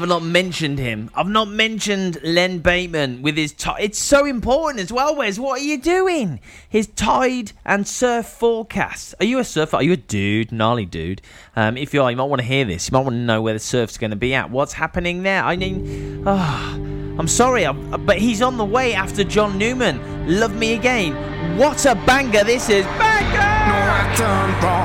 I've 0.00 0.08
not 0.08 0.22
mentioned 0.22 0.78
him. 0.78 1.10
I've 1.12 1.28
not 1.28 1.48
mentioned 1.48 2.18
Len 2.22 2.60
Bateman 2.60 3.20
with 3.20 3.36
his 3.36 3.52
tide. 3.52 3.82
It's 3.82 3.98
so 3.98 4.24
important 4.26 4.80
as 4.80 4.92
well, 4.92 5.16
Wes. 5.16 5.40
What 5.40 5.60
are 5.60 5.64
you 5.64 5.76
doing? 5.76 6.38
His 6.68 6.86
tide 6.86 7.50
and 7.64 7.86
surf 7.86 8.26
forecast. 8.26 9.16
Are 9.18 9.26
you 9.26 9.40
a 9.40 9.44
surfer? 9.44 9.76
Are 9.78 9.82
you 9.82 9.94
a 9.94 9.96
dude? 9.96 10.52
Gnarly 10.52 10.86
dude. 10.86 11.20
Um, 11.56 11.76
if 11.76 11.92
you 11.92 12.00
are, 12.00 12.12
you 12.12 12.16
might 12.16 12.24
want 12.24 12.40
to 12.40 12.46
hear 12.46 12.64
this. 12.64 12.88
You 12.88 12.92
might 12.92 13.00
want 13.00 13.14
to 13.14 13.20
know 13.20 13.42
where 13.42 13.54
the 13.54 13.58
surf's 13.58 13.98
going 13.98 14.12
to 14.12 14.16
be 14.16 14.34
at. 14.34 14.50
What's 14.50 14.72
happening 14.72 15.24
there? 15.24 15.42
I 15.42 15.56
mean, 15.56 16.22
ah, 16.24 16.74
I'm 16.74 17.26
sorry, 17.26 17.66
but 17.98 18.18
he's 18.18 18.40
on 18.40 18.56
the 18.56 18.64
way 18.64 18.94
after 18.94 19.24
John 19.24 19.58
Newman. 19.58 20.00
Love 20.28 20.54
Me 20.54 20.74
Again. 20.74 21.58
What 21.58 21.84
a 21.86 21.96
banger 22.06 22.44
this 22.44 22.68
is. 22.68 22.84
Banger! 22.84 23.48
No. 23.68 24.78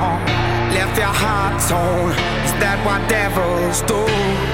Left 0.74 0.98
your 0.98 1.06
heart 1.06 1.62
torn. 1.68 2.10
Is 2.44 2.52
that 2.58 2.84
what 2.84 3.08
devils 3.08 3.82
do? 3.82 4.53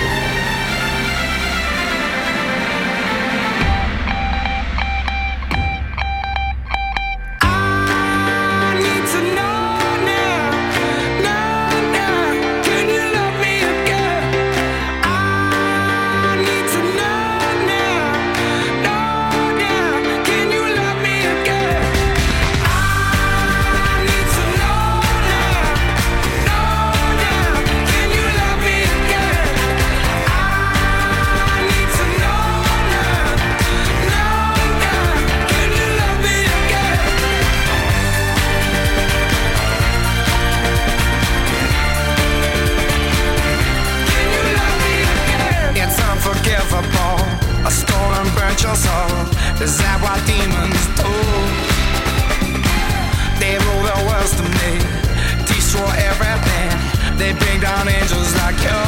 They 57.31 57.39
bring 57.39 57.61
down 57.61 57.87
angels 57.87 58.35
like 58.35 58.57
you. 58.59 58.81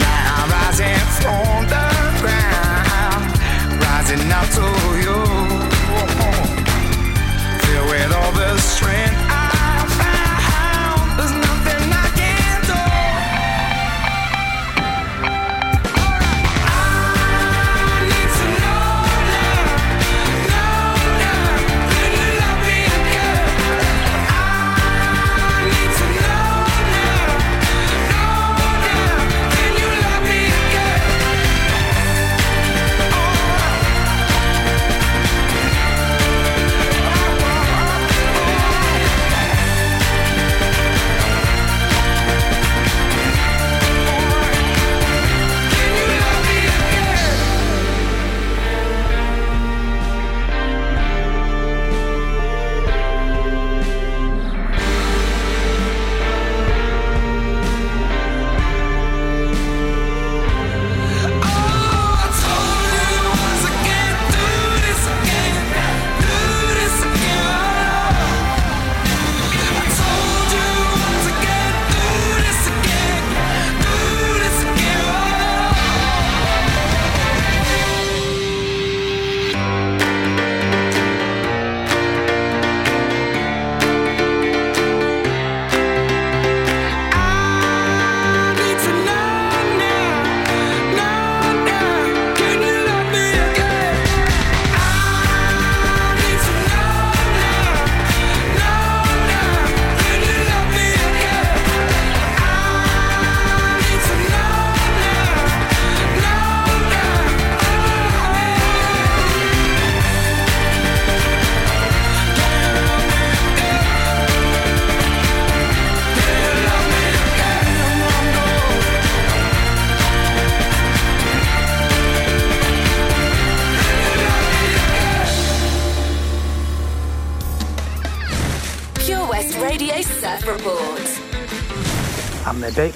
Now 0.00 0.42
I'm 0.42 0.50
rising 0.50 0.98
from 1.20 1.68
the 1.70 1.86
ground, 2.18 3.30
rising 3.78 4.32
up 4.32 4.48
to 4.58 4.66
you. 5.04 5.18
Filled 7.62 7.90
with 7.90 8.12
all 8.12 8.32
the 8.32 8.58
strength 8.58 9.29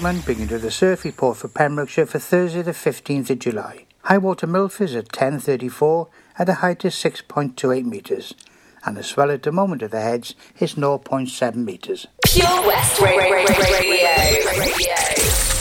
Bateman, 0.05 0.21
bringing 0.23 0.49
you 0.49 0.59
the 0.59 0.69
surf 0.69 1.03
report 1.03 1.35
for 1.35 1.47
Pembrokeshire 1.47 2.05
for 2.05 2.19
Thursday 2.19 2.61
the 2.61 2.73
15th 2.73 3.31
of 3.31 3.39
July. 3.39 3.87
High 4.03 4.19
water 4.19 4.45
Milford 4.45 4.89
is 4.89 4.95
at 4.95 5.07
10.34 5.07 6.09
at 6.37 6.47
a 6.47 6.53
height 6.53 6.85
of 6.85 6.91
6.28 6.93 7.85
metres 7.85 8.35
and 8.85 8.95
the 8.97 9.01
swell 9.01 9.31
at 9.31 9.41
the 9.41 9.51
moment 9.51 9.81
of 9.81 9.89
the 9.89 10.01
heads 10.01 10.35
is 10.59 10.75
0.7 10.75 11.55
metres. 11.55 12.05
Pure 12.23 12.67
West 12.67 13.01
Ra- 13.01 13.09
Ra- 13.15 13.17
Ra- 13.17 13.55
Radio. 13.79 14.59
Radio. 14.59 15.54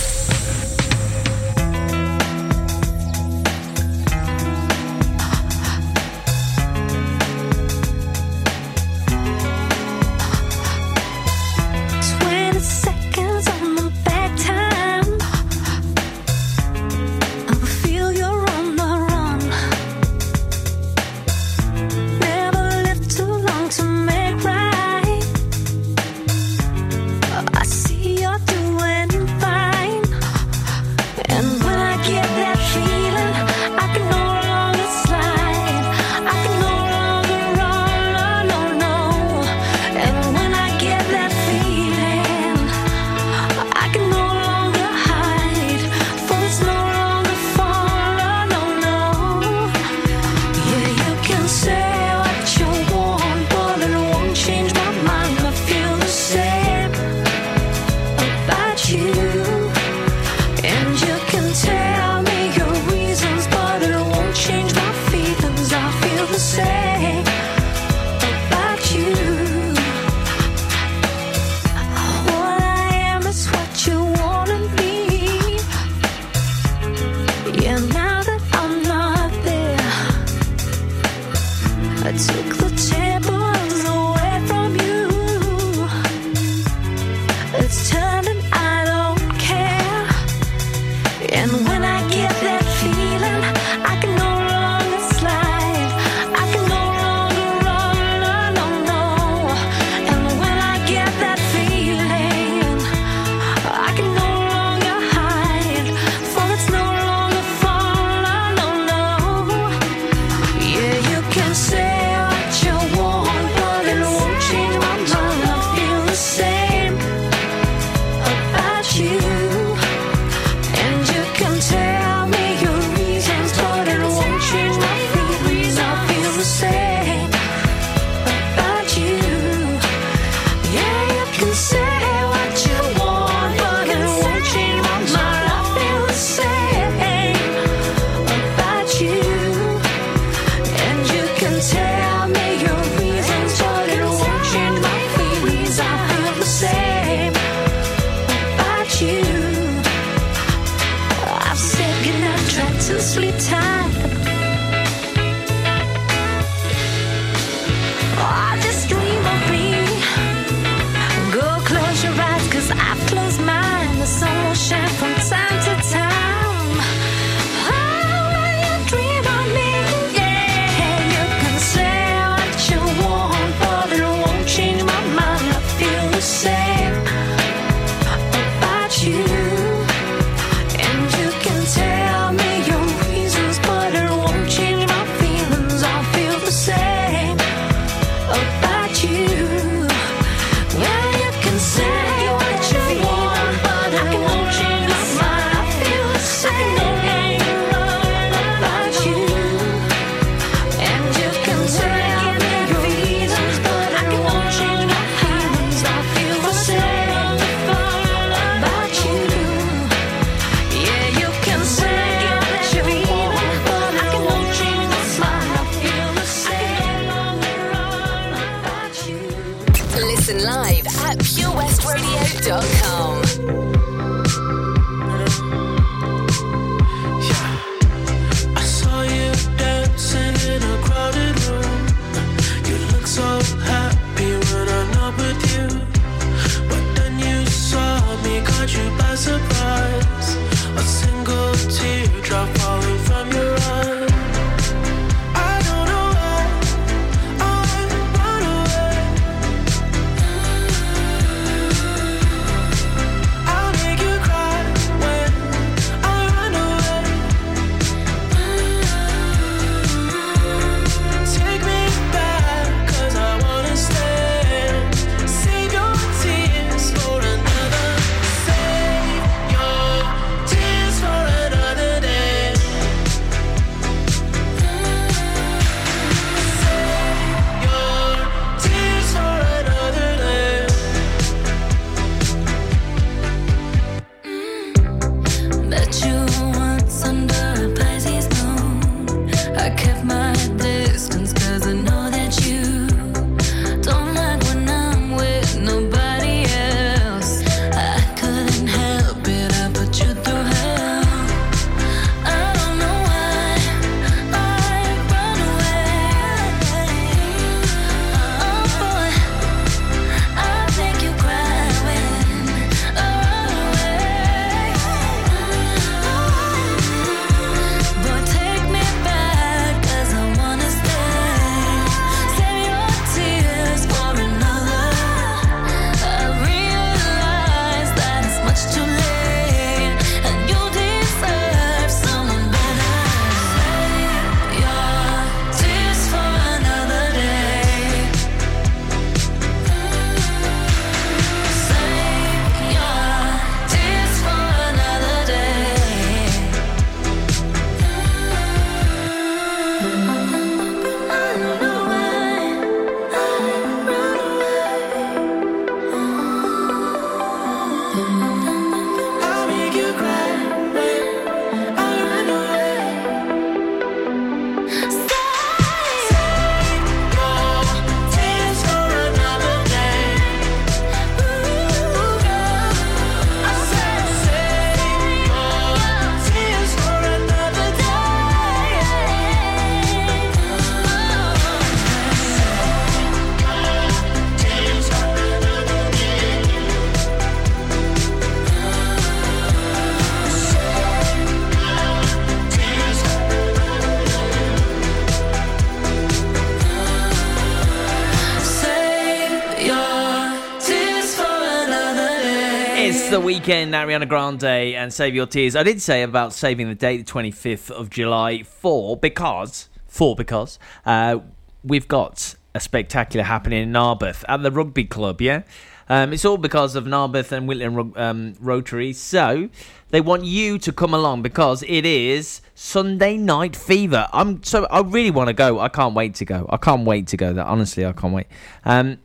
Weekend, 403.46 403.74
Ariana 403.74 404.08
Grande 404.08 404.74
and 404.74 404.90
Save 404.90 405.14
Your 405.14 405.26
Tears. 405.26 405.54
I 405.54 405.64
did 405.64 405.82
say 405.82 406.02
about 406.02 406.32
saving 406.32 406.66
the 406.66 406.74
date, 406.74 407.04
the 407.06 407.12
25th 407.12 407.70
of 407.70 407.90
July, 407.90 408.42
for 408.42 408.96
because, 408.96 409.68
for 409.86 410.16
because, 410.16 410.58
uh, 410.86 411.18
we've 411.62 411.86
got 411.86 412.36
a 412.54 412.60
spectacular 412.60 413.22
happening 413.22 413.64
in 413.64 413.70
Narberth 413.70 414.24
at 414.30 414.42
the 414.42 414.50
rugby 414.50 414.84
club, 414.84 415.20
yeah? 415.20 415.42
Um, 415.90 416.14
it's 416.14 416.24
all 416.24 416.38
because 416.38 416.74
of 416.74 416.86
Narberth 416.86 417.32
and 417.32 417.46
Whitland 417.46 417.94
um, 417.98 418.32
Rotary. 418.40 418.94
So 418.94 419.50
they 419.90 420.00
want 420.00 420.24
you 420.24 420.58
to 420.60 420.72
come 420.72 420.94
along 420.94 421.20
because 421.20 421.62
it 421.64 421.84
is 421.84 422.40
Sunday 422.54 423.18
Night 423.18 423.54
Fever. 423.54 424.08
I'm 424.14 424.42
so 424.42 424.64
I 424.70 424.80
really 424.80 425.10
want 425.10 425.28
to 425.28 425.34
go. 425.34 425.60
I 425.60 425.68
can't 425.68 425.94
wait 425.94 426.14
to 426.14 426.24
go. 426.24 426.46
I 426.48 426.56
can't 426.56 426.86
wait 426.86 427.08
to 427.08 427.18
go. 427.18 427.34
That 427.34 427.46
honestly, 427.46 427.84
I 427.84 427.92
can't 427.92 428.14
wait. 428.14 428.26
Um, 428.64 429.00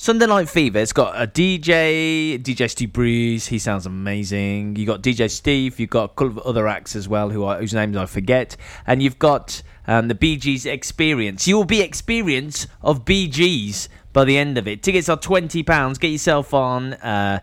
Sunday 0.00 0.24
Night 0.24 0.48
Fever. 0.48 0.78
It's 0.78 0.94
got 0.94 1.14
a 1.14 1.26
DJ, 1.26 2.42
DJ 2.42 2.70
Steve 2.70 2.90
Breeze. 2.90 3.48
He 3.48 3.58
sounds 3.58 3.84
amazing. 3.84 4.76
You 4.76 4.86
got 4.86 5.02
DJ 5.02 5.30
Steve. 5.30 5.78
You've 5.78 5.90
got 5.90 6.04
a 6.04 6.08
couple 6.08 6.28
of 6.28 6.38
other 6.38 6.66
acts 6.66 6.96
as 6.96 7.06
well, 7.06 7.28
who 7.28 7.44
are, 7.44 7.58
whose 7.58 7.74
names 7.74 7.98
I 7.98 8.06
forget. 8.06 8.56
And 8.86 9.02
you've 9.02 9.18
got 9.18 9.62
um, 9.86 10.08
the 10.08 10.14
Gees 10.14 10.64
Experience. 10.64 11.46
You 11.46 11.58
will 11.58 11.66
be 11.66 11.82
experience 11.82 12.66
of 12.80 13.04
Gees 13.04 13.90
by 14.14 14.24
the 14.24 14.38
end 14.38 14.56
of 14.56 14.66
it. 14.66 14.82
Tickets 14.82 15.10
are 15.10 15.18
twenty 15.18 15.62
pounds. 15.62 15.98
Get 15.98 16.08
yourself 16.08 16.54
on 16.54 16.94
uh, 16.94 17.40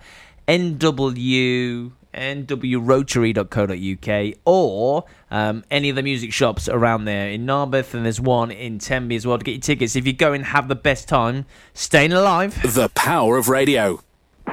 NW 0.48 1.92
nwrotary.co.uk 2.14 4.38
or 4.46 5.06
um, 5.32 5.64
any 5.70 5.90
of 5.90 5.96
the 5.96 6.04
music 6.04 6.34
shops 6.34 6.70
around 6.70 7.06
there 7.06 7.30
in 7.30 7.46
Narberth 7.46 7.94
and 7.94 8.06
there's 8.06 8.22
one 8.22 8.52
in 8.52 8.80
Tenby 8.80 9.16
as 9.16 9.28
well 9.28 9.38
to 9.38 9.44
get 9.44 9.52
your 9.52 9.62
tickets. 9.62 9.96
If 9.96 10.08
you 10.08 10.14
go 10.14 10.34
and 10.34 10.46
have 10.46 10.68
the 10.68 10.76
best 10.76 11.08
time, 11.08 11.46
staying 11.74 12.14
alive. 12.14 12.62
The 12.74 12.90
power 12.90 13.38
of 13.38 13.50
radio. 13.50 14.02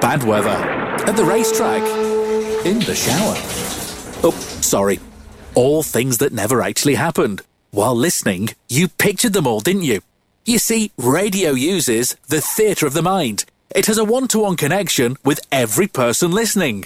Bad 0.01 0.23
weather. 0.23 0.49
At 0.49 1.15
the 1.15 1.25
racetrack. 1.25 1.81
In 2.65 2.79
the 2.79 2.95
shower. 2.95 3.35
Oh, 4.23 4.31
sorry. 4.61 4.99
All 5.53 5.83
things 5.83 6.17
that 6.17 6.33
never 6.33 6.61
actually 6.61 6.95
happened. 6.95 7.41
While 7.71 7.95
listening, 7.95 8.49
you 8.69 8.87
pictured 8.87 9.33
them 9.33 9.47
all, 9.47 9.59
didn't 9.59 9.83
you? 9.83 10.01
You 10.45 10.59
see, 10.59 10.91
radio 10.97 11.51
uses 11.51 12.15
the 12.27 12.39
theatre 12.39 12.87
of 12.87 12.93
the 12.93 13.01
mind. 13.01 13.43
It 13.75 13.87
has 13.87 13.97
a 13.97 14.05
one 14.05 14.29
to 14.29 14.39
one 14.39 14.55
connection 14.55 15.17
with 15.23 15.45
every 15.51 15.87
person 15.87 16.31
listening. 16.31 16.85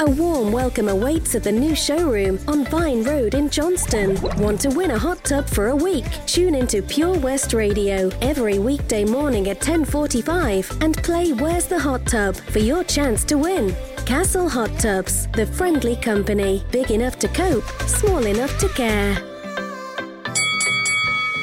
A 0.00 0.10
warm 0.12 0.50
welcome 0.50 0.88
awaits 0.88 1.34
at 1.34 1.44
the 1.44 1.52
new 1.52 1.74
showroom 1.74 2.38
on 2.48 2.64
Vine 2.64 3.02
Road 3.02 3.34
in 3.34 3.50
Johnston. 3.50 4.18
Want 4.40 4.58
to 4.62 4.70
win 4.70 4.92
a 4.92 4.98
hot 4.98 5.22
tub 5.24 5.46
for 5.46 5.68
a 5.68 5.76
week? 5.76 6.06
Tune 6.24 6.54
into 6.54 6.80
Pure 6.80 7.18
West 7.18 7.52
Radio 7.52 8.08
every 8.22 8.58
weekday 8.58 9.04
morning 9.04 9.50
at 9.50 9.60
10:45 9.60 10.70
and 10.80 10.96
play 11.02 11.34
Where's 11.34 11.66
the 11.66 11.78
Hot 11.78 12.06
Tub 12.06 12.34
for 12.34 12.60
your 12.60 12.82
chance 12.82 13.24
to 13.24 13.36
win. 13.36 13.76
Castle 14.06 14.48
Hot 14.48 14.70
Tubs, 14.78 15.26
the 15.34 15.44
friendly 15.44 15.96
company, 15.96 16.64
big 16.70 16.90
enough 16.90 17.18
to 17.18 17.28
cope, 17.28 17.68
small 17.86 18.24
enough 18.24 18.56
to 18.60 18.70
care. 18.70 19.18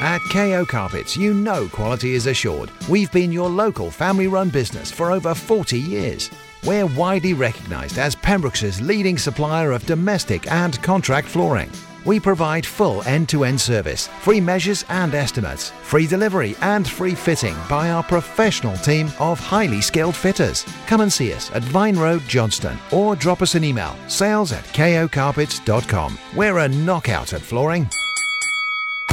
At 0.02 0.20
KO 0.32 0.64
Carpets, 0.64 1.16
you 1.16 1.32
know 1.32 1.68
quality 1.68 2.14
is 2.14 2.26
assured. 2.26 2.72
We've 2.88 3.12
been 3.12 3.30
your 3.30 3.48
local 3.48 3.92
family 3.92 4.26
run 4.26 4.50
business 4.50 4.90
for 4.90 5.12
over 5.12 5.32
40 5.32 5.78
years. 5.78 6.28
We're 6.68 6.84
widely 6.84 7.32
recognised 7.32 7.96
as 7.96 8.14
Pembrokeshire's 8.14 8.82
leading 8.82 9.16
supplier 9.16 9.72
of 9.72 9.86
domestic 9.86 10.52
and 10.52 10.78
contract 10.82 11.26
flooring. 11.26 11.70
We 12.04 12.20
provide 12.20 12.66
full 12.66 13.02
end 13.04 13.30
to 13.30 13.44
end 13.44 13.58
service, 13.58 14.08
free 14.20 14.38
measures 14.38 14.84
and 14.90 15.14
estimates, 15.14 15.70
free 15.82 16.06
delivery 16.06 16.56
and 16.60 16.86
free 16.86 17.14
fitting 17.14 17.56
by 17.70 17.90
our 17.90 18.02
professional 18.02 18.76
team 18.76 19.10
of 19.18 19.40
highly 19.40 19.80
skilled 19.80 20.14
fitters. 20.14 20.66
Come 20.86 21.00
and 21.00 21.10
see 21.10 21.32
us 21.32 21.50
at 21.52 21.62
Vine 21.62 21.96
Road, 21.96 22.20
Johnston, 22.28 22.76
or 22.92 23.16
drop 23.16 23.40
us 23.40 23.54
an 23.54 23.64
email 23.64 23.96
sales 24.06 24.52
at 24.52 24.64
kocarpets.com. 24.64 26.18
We're 26.36 26.58
a 26.58 26.68
knockout 26.68 27.32
at 27.32 27.40
flooring. 27.40 27.88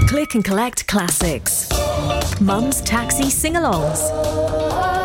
Click 0.10 0.36
and 0.36 0.44
collect 0.44 0.88
classics. 0.88 1.70
Mum's 2.41 2.82
taxi 2.82 3.30
sing 3.30 3.54
alongs. 3.54 5.05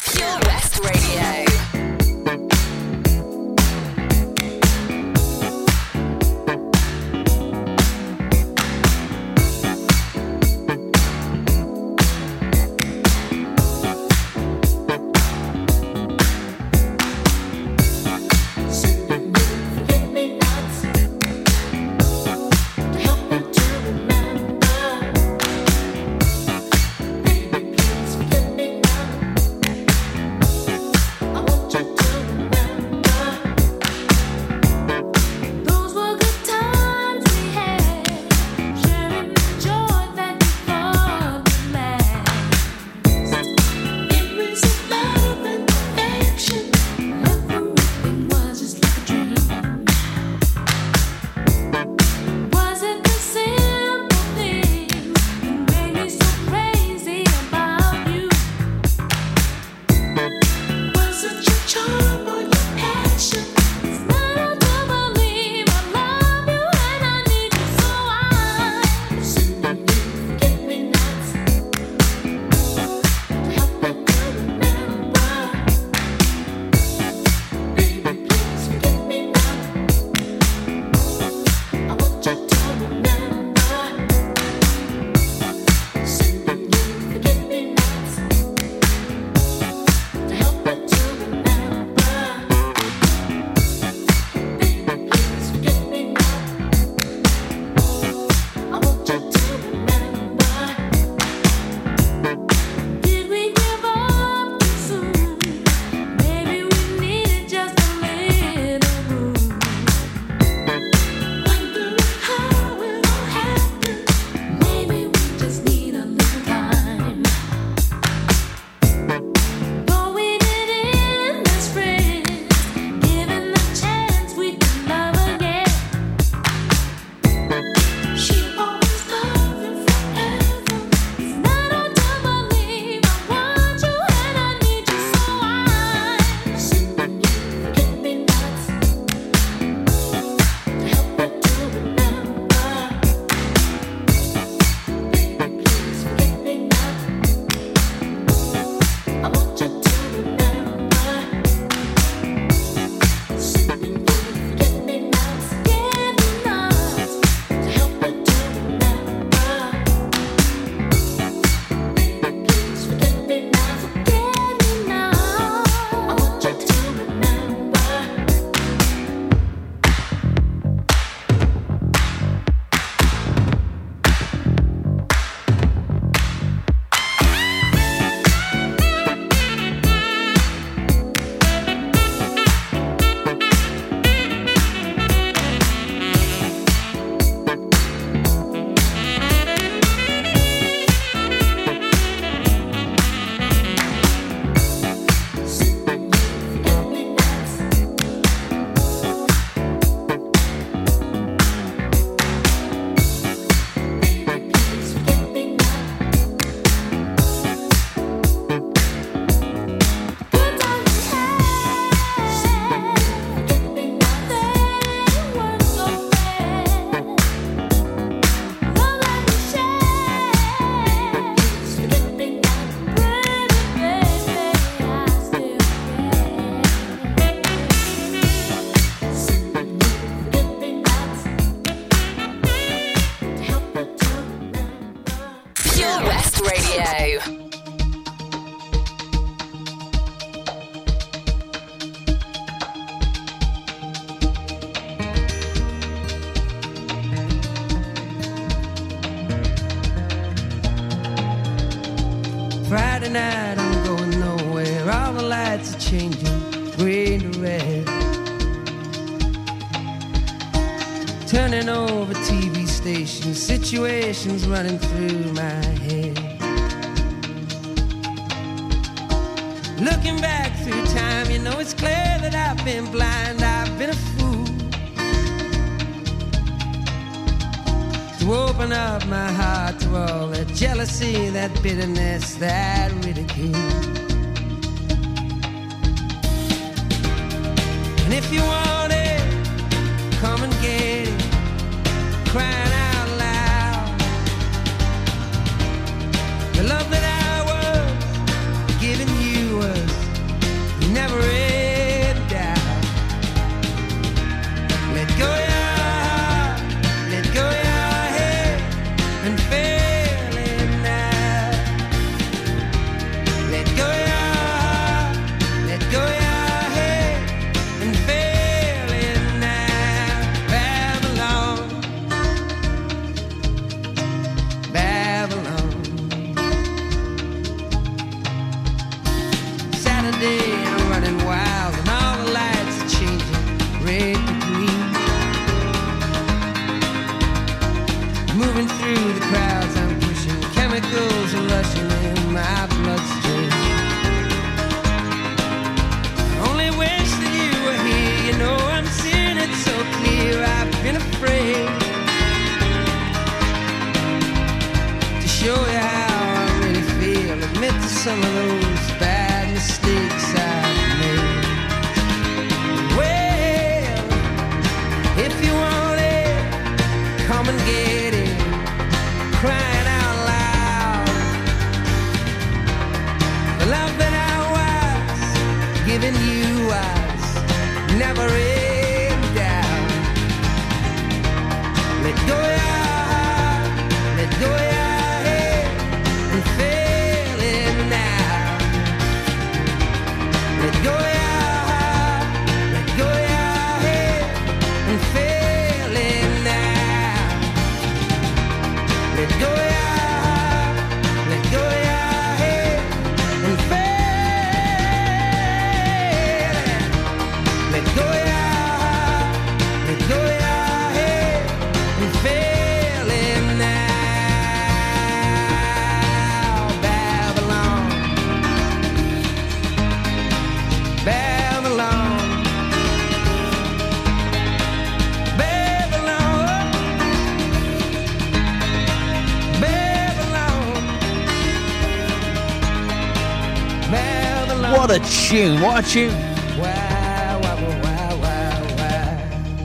that 282.41 282.70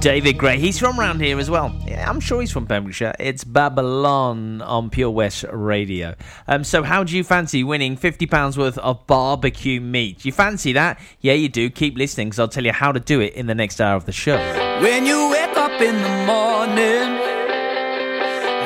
David 0.00 0.38
Gray. 0.38 0.58
He's 0.58 0.78
from 0.78 1.00
around 1.00 1.20
here 1.20 1.36
as 1.38 1.50
well. 1.50 1.74
Yeah, 1.84 2.08
I'm 2.08 2.20
sure 2.20 2.40
he's 2.40 2.52
from 2.52 2.66
Pembrokeshire. 2.66 3.14
It's 3.18 3.42
Babylon 3.42 4.62
on 4.62 4.88
Pure 4.88 5.10
West 5.10 5.44
Radio. 5.50 6.14
Um, 6.46 6.62
so, 6.62 6.84
how 6.84 7.02
do 7.02 7.16
you 7.16 7.24
fancy 7.24 7.64
winning 7.64 7.96
£50 7.96 8.56
worth 8.56 8.78
of 8.78 9.04
barbecue 9.08 9.80
meat? 9.80 10.24
You 10.24 10.30
fancy 10.30 10.72
that? 10.74 11.00
Yeah, 11.20 11.32
you 11.32 11.48
do. 11.48 11.68
Keep 11.70 11.96
listening 11.96 12.28
because 12.28 12.38
I'll 12.38 12.46
tell 12.46 12.64
you 12.64 12.72
how 12.72 12.92
to 12.92 13.00
do 13.00 13.20
it 13.20 13.34
in 13.34 13.46
the 13.46 13.54
next 13.54 13.80
hour 13.80 13.96
of 13.96 14.04
the 14.04 14.12
show. 14.12 14.36
When 14.80 15.06
you 15.06 15.28
wake 15.30 15.56
up 15.56 15.80
in 15.80 15.96
the 15.96 16.24
morning 16.24 17.18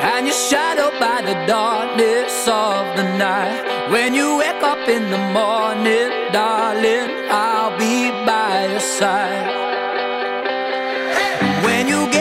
and 0.03 0.27
you're 0.27 0.35
shadowed 0.35 0.99
by 0.99 1.21
the 1.21 1.33
darkness 1.47 2.47
of 2.47 2.95
the 2.95 3.17
night. 3.17 3.80
When 3.91 4.13
you 4.13 4.37
wake 4.37 4.63
up 4.63 4.87
in 4.87 5.11
the 5.11 5.17
morning, 5.17 6.31
darling, 6.31 7.09
I'll 7.29 7.77
be 7.77 8.09
by 8.25 8.69
your 8.71 8.79
side. 8.79 9.51
When 11.65 11.89
you 11.89 12.09
get 12.09 12.20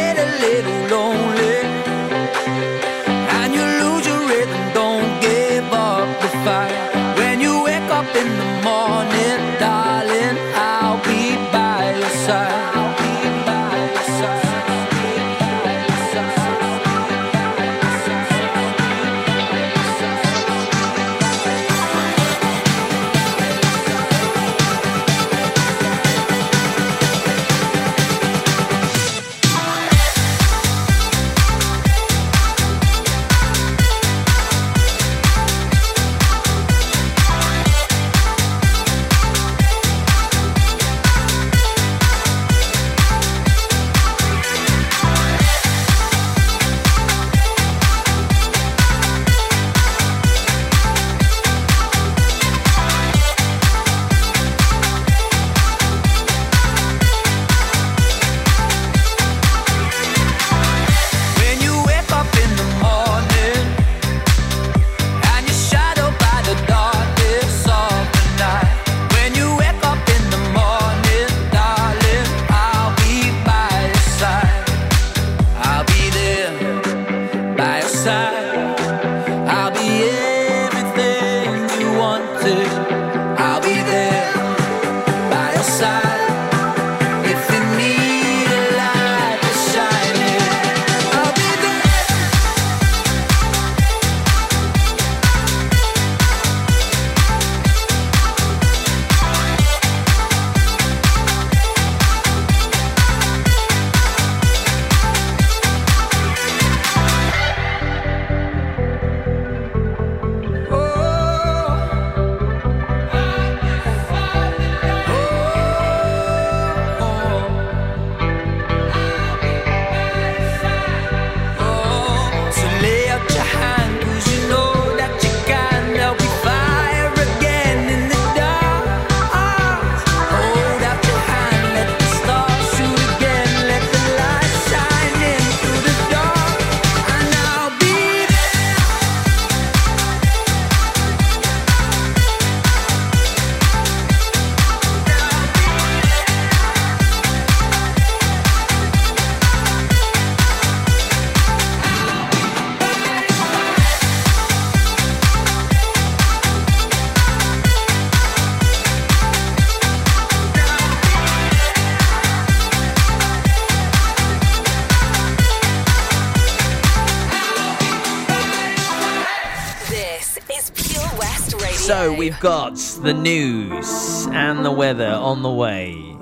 So 171.91 172.13
we've 172.13 172.39
got 172.39 172.77
the 173.03 173.13
news 173.13 174.29
and 174.31 174.65
the 174.65 174.71
weather 174.71 175.09
on 175.09 175.43
the 175.43 175.51
way. 175.51 176.17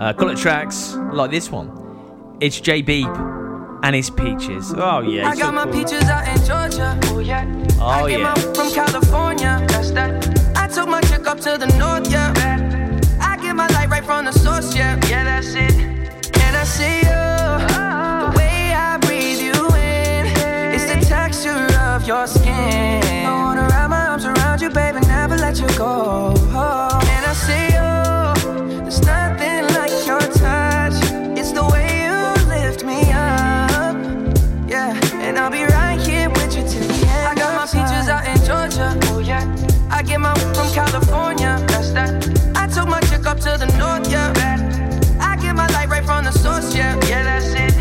Uh, 0.00 0.12
colour 0.12 0.34
tracks 0.34 0.94
like 1.12 1.30
this 1.30 1.48
one. 1.48 1.70
It's 2.40 2.60
J 2.60 2.82
Beep 2.82 3.06
and 3.06 3.94
it's 3.94 4.10
peaches. 4.10 4.74
Oh 4.76 4.98
yeah. 4.98 5.28
I 5.28 5.30
he's 5.30 5.38
got 5.38 5.46
so 5.46 5.52
my 5.52 5.62
cool. 5.62 5.74
peaches 5.74 6.02
out 6.08 6.26
in 6.26 6.44
Georgia. 6.44 6.98
Oh 7.04 7.20
yeah. 7.20 7.46
Oh, 7.78 7.86
I 7.86 8.08
yeah. 8.08 8.18
my 8.18 8.34
weed 8.34 8.56
from 8.56 8.72
California. 8.72 9.64
That's 9.68 9.92
that. 9.92 10.56
I 10.56 10.66
took 10.66 10.88
my 10.88 11.00
chick 11.02 11.24
up 11.24 11.38
to 11.42 11.56
the 11.56 11.68
north, 11.78 12.10
yeah. 12.10 12.34
I 13.20 13.36
get 13.36 13.54
my 13.54 13.68
light 13.68 13.90
right 13.90 14.04
from 14.04 14.24
the 14.24 14.32
source, 14.32 14.74
yeah. 14.74 14.98
Yeah, 15.06 15.22
that's 15.22 15.54
it. 15.54 15.72
And 16.40 16.56
I 16.56 16.64
see 16.64 16.96
you. 16.96 17.22
The 18.26 18.36
way 18.36 18.74
I 18.74 18.98
breathe 18.98 19.38
you 19.38 19.52
in. 19.76 20.26
It's 20.74 20.86
the 20.92 20.98
texture 21.08 21.68
of 21.78 22.08
your 22.08 22.26
skin. 22.26 23.04
I 23.24 23.30
wanna 23.30 23.68
wrap 23.68 23.88
my 23.88 24.08
arms 24.08 24.24
around 24.24 24.60
you, 24.60 24.70
baby, 24.70 24.98
never 24.98 25.01
let 25.52 25.70
you 25.70 25.78
go. 25.78 26.32
And 26.34 27.26
I 27.26 27.34
see 27.34 27.66
you. 27.76 28.80
There's 28.80 29.00
nothing 29.02 29.64
like 29.74 29.92
your 30.06 30.20
touch. 30.20 30.94
It's 31.38 31.52
the 31.52 31.64
way 31.70 32.04
you 32.04 32.16
lift 32.48 32.84
me 32.84 33.00
up. 33.12 33.96
Yeah, 34.66 34.98
and 35.20 35.38
I'll 35.38 35.50
be 35.50 35.64
right 35.64 36.00
here 36.00 36.30
with 36.30 36.56
you 36.56 36.62
till 36.62 36.86
the 36.88 37.06
end. 37.06 37.28
I 37.28 37.34
got 37.34 37.54
my 37.54 37.66
peaches 37.66 38.08
out 38.08 38.26
in 38.26 38.36
Georgia. 38.46 38.98
Oh 39.12 39.18
yeah. 39.18 39.44
I 39.90 40.02
get 40.02 40.20
my 40.20 40.32
weed 40.32 40.56
from 40.56 40.72
California. 40.72 41.62
That's 41.68 41.92
that. 41.92 42.10
I 42.56 42.66
took 42.66 42.88
my 42.88 43.00
chick 43.02 43.26
up 43.26 43.38
to 43.40 43.56
the 43.58 43.66
north. 43.76 44.10
Yeah. 44.10 44.32
I 45.20 45.36
get 45.36 45.54
my 45.54 45.66
light 45.68 45.88
right 45.90 46.04
from 46.04 46.24
the 46.24 46.32
source. 46.32 46.74
Yeah. 46.74 46.98
Yeah, 47.08 47.24
that's 47.24 47.52
it. 47.64 47.74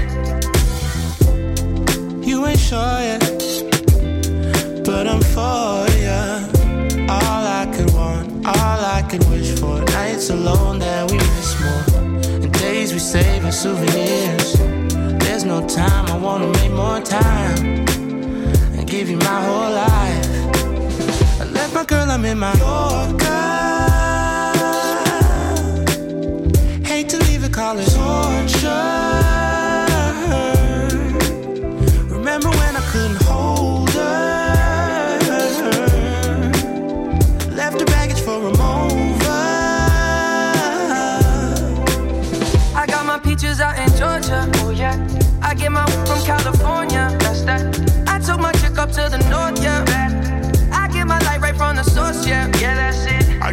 You 2.27 2.45
ain't 2.45 2.59
sure 2.59 2.99
yet, 2.99 3.21
but 4.83 5.07
I'm 5.07 5.21
for 5.21 5.87
ya. 5.87 5.90
All 8.45 8.79
I 8.97 9.03
can 9.09 9.19
wish 9.29 9.51
for. 9.59 9.81
Nights 9.81 10.29
alone 10.29 10.79
that 10.79 11.11
we 11.11 11.17
miss 11.17 11.59
more, 11.61 12.01
and 12.43 12.51
days 12.53 12.93
we 12.93 12.99
save 12.99 13.45
as 13.45 13.59
souvenirs. 13.61 14.53
There's 15.23 15.43
no 15.45 15.67
time, 15.67 16.05
I 16.07 16.17
wanna 16.17 16.47
make 16.47 16.71
more 16.71 16.99
time 17.01 17.85
and 18.75 18.87
give 18.87 19.09
you 19.09 19.17
my 19.17 19.39
whole 19.47 19.71
life. 19.71 21.41
I 21.41 21.45
left 21.45 21.73
my 21.73 21.85
girl, 21.85 22.09
I'm 22.09 22.25
in 22.25 22.39
my 22.39 22.53
Yorker. 22.55 23.30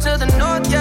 To 0.00 0.16
the 0.16 0.24
north, 0.38 0.72
yeah. 0.72 0.79